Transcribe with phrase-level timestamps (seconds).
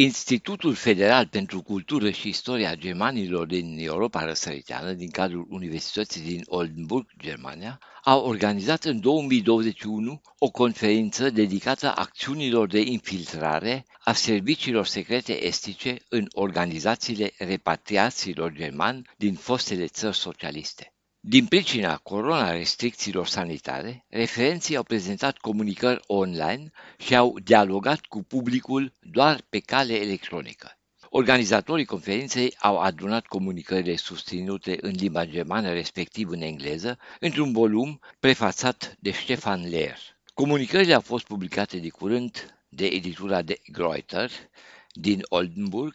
[0.00, 7.06] Institutul Federal pentru Cultură și Istoria Germanilor din Europa Răsăriteană, din cadrul Universității din Oldenburg,
[7.22, 15.96] Germania, a organizat în 2021 o conferință dedicată acțiunilor de infiltrare a serviciilor secrete estice
[16.08, 20.92] în organizațiile repatriaților germani din fostele țări socialiste.
[21.20, 29.42] Din pricina corona-restricțiilor sanitare, referenții au prezentat comunicări online și au dialogat cu publicul doar
[29.48, 30.78] pe cale electronică.
[31.10, 38.96] Organizatorii conferinței au adunat comunicările susținute în limba germană, respectiv în engleză, într-un volum prefațat
[38.98, 39.98] de Stefan Leer.
[40.34, 44.30] Comunicările au fost publicate de curând de editura de Greuter
[44.92, 45.94] din Oldenburg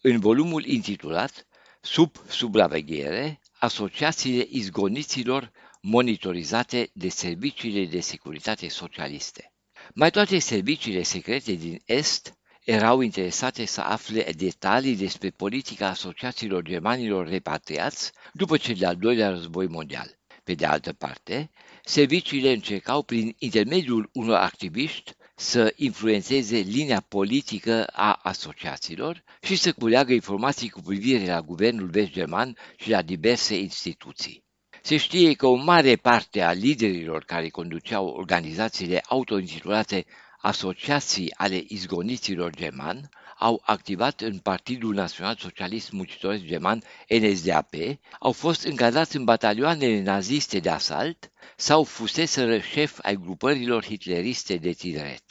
[0.00, 1.46] în volumul intitulat
[1.80, 9.52] Sub supraveghere, asociațiile izgoniților monitorizate de serviciile de securitate socialiste.
[9.94, 17.28] Mai toate serviciile secrete din Est erau interesate să afle detalii despre politica asociațiilor germanilor
[17.28, 20.18] repatriați după cel de-al doilea război mondial.
[20.44, 21.50] Pe de altă parte,
[21.82, 30.12] serviciile încercau prin intermediul unor activiști să influențeze linia politică a asociațiilor și să culeagă
[30.12, 34.44] informații cu privire la guvernul vest-german și la diverse instituții.
[34.82, 40.04] Se știe că o mare parte a liderilor care conduceau organizațiile autointitulate
[40.40, 47.74] asociații ale izgoniților german au activat în Partidul Național Socialist Muncitoresc German, NSDAP,
[48.18, 54.72] au fost încadrați în batalioanele naziste de asalt sau fuseseră șef ai grupărilor hitleriste de
[54.72, 55.24] tineret.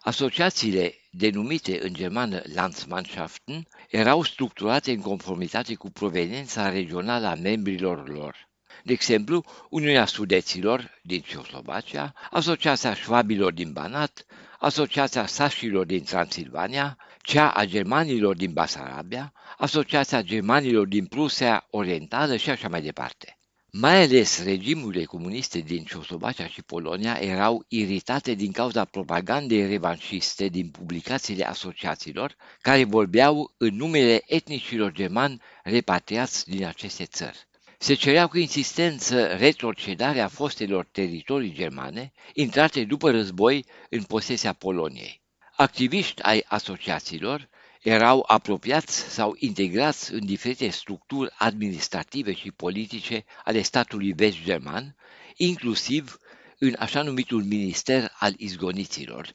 [0.00, 8.50] Asociațiile denumite în germană Landsmannschaften erau structurate în conformitate cu proveniența regională a membrilor lor.
[8.84, 14.26] De exemplu, Uniunea Sudeților din Ceoslovacia, Asociația Șvabilor din Banat,
[14.62, 22.50] Asociația Sașilor din Transilvania, cea a germanilor din Basarabia, Asociația Germanilor din Prusia Orientală și
[22.50, 23.38] așa mai departe.
[23.70, 30.68] Mai ales regimurile comuniste din Cioslovacia și Polonia erau iritate din cauza propagandei revanșiste din
[30.68, 37.46] publicațiile asociațiilor care vorbeau în numele etnicilor germani repatriați din aceste țări.
[37.82, 45.22] Se cerea cu insistență retrocedarea fostelor teritorii germane intrate după război în posesia Poloniei.
[45.56, 47.48] Activiști ai asociațiilor
[47.80, 54.96] erau apropiați sau integrați în diferite structuri administrative și politice ale statului vest-german,
[55.36, 56.18] inclusiv
[56.58, 59.34] în așa numitul Minister al Izgoniților,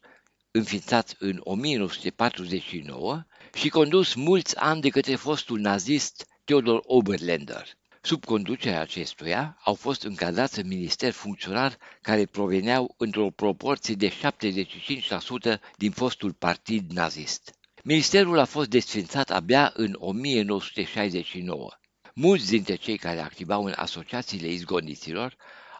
[0.52, 7.78] înființat în 1949 și condus mulți ani de către fostul nazist Theodor Oberländer.
[8.07, 14.13] Sub conducerea acestuia au fost încadrați în minister funcționari care proveneau într-o proporție de 75%
[15.75, 17.56] din fostul partid nazist.
[17.84, 21.69] Ministerul a fost desfințat abia în 1969.
[22.13, 25.35] Mulți dintre cei care activau în asociațiile izgoniților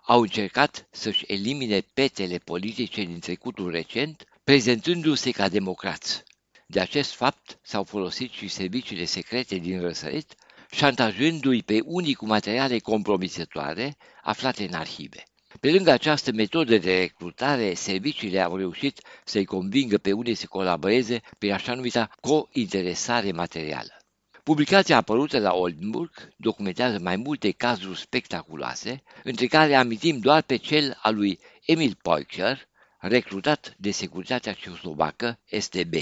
[0.05, 6.23] au încercat să-și elimine petele politice din trecutul recent, prezentându-se ca democrați.
[6.65, 10.35] De acest fapt s-au folosit și serviciile secrete din răsărit,
[10.72, 15.23] șantajându-i pe unii cu materiale compromisătoare aflate în arhive.
[15.59, 21.22] Pe lângă această metodă de recrutare, serviciile au reușit să-i convingă pe unii să colaboreze
[21.38, 23.97] pe așa numita co-interesare materială.
[24.44, 31.00] Publicația apărută la Oldenburg documentează mai multe cazuri spectaculoase, între care amintim doar pe cel
[31.01, 32.67] al lui Emil Poicher,
[33.00, 35.94] recrutat de securitatea ceoslovacă STB.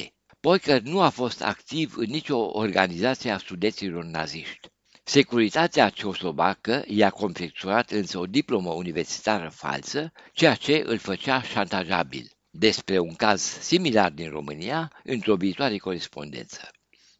[0.45, 4.67] Poicher nu a fost activ în nicio organizație a studenților naziști.
[5.03, 12.31] Securitatea ceoslovacă i-a confecționat însă o diplomă universitară falsă, ceea ce îl făcea șantajabil.
[12.50, 16.69] Despre un caz similar din România, într-o viitoare corespondență.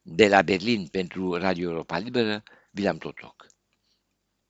[0.02, 3.46] De la Berlin pentru Radio Europa Liberă, Vilam Totoc.